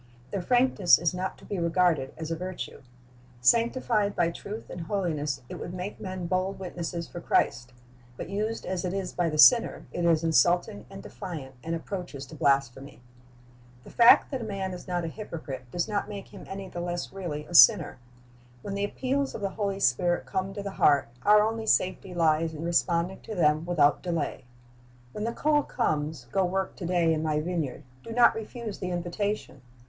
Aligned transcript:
Their 0.31 0.41
frankness 0.41 0.97
is 0.97 1.13
not 1.13 1.37
to 1.37 1.45
be 1.45 1.59
regarded 1.59 2.11
as 2.17 2.31
a 2.31 2.35
virtue. 2.35 2.81
Sanctified 3.39 4.15
by 4.15 4.31
truth 4.31 4.67
and 4.71 4.81
holiness, 4.81 5.43
it 5.47 5.59
would 5.59 5.75
make 5.75 5.99
men 5.99 6.25
bold 6.25 6.57
witnesses 6.57 7.07
for 7.07 7.21
Christ; 7.21 7.71
but 8.17 8.27
used 8.27 8.65
as 8.65 8.83
it 8.83 8.95
is 8.95 9.13
by 9.13 9.29
the 9.29 9.37
sinner, 9.37 9.85
it 9.91 10.03
is 10.03 10.23
insulting 10.23 10.87
and 10.89 11.03
defiant, 11.03 11.53
and 11.63 11.75
approaches 11.75 12.25
to 12.25 12.35
blasphemy. 12.35 12.99
The 13.83 13.91
fact 13.91 14.31
that 14.31 14.41
a 14.41 14.43
man 14.43 14.73
is 14.73 14.87
not 14.87 15.03
a 15.05 15.07
hypocrite 15.07 15.69
does 15.69 15.87
not 15.87 16.09
make 16.09 16.29
him 16.29 16.45
any 16.47 16.67
the 16.67 16.81
less 16.81 17.13
really 17.13 17.45
a 17.45 17.53
sinner. 17.53 17.99
When 18.63 18.73
the 18.73 18.85
appeals 18.85 19.35
of 19.35 19.41
the 19.41 19.49
Holy 19.51 19.79
Spirit 19.79 20.25
come 20.25 20.51
to 20.55 20.63
the 20.63 20.71
heart, 20.71 21.09
our 21.21 21.43
only 21.43 21.67
safety 21.67 22.15
lies 22.15 22.55
in 22.55 22.63
responding 22.63 23.19
to 23.21 23.35
them 23.35 23.67
without 23.67 24.01
delay. 24.01 24.45
When 25.11 25.25
the 25.25 25.31
call 25.31 25.61
comes, 25.61 26.25
"Go 26.31 26.43
work 26.43 26.75
to 26.77 26.87
day 26.87 27.13
in 27.13 27.21
My 27.21 27.39
vineyard," 27.39 27.83
do 28.01 28.11
not 28.13 28.33
refuse 28.33 28.79
the 28.79 28.89
invitation. 28.89 29.61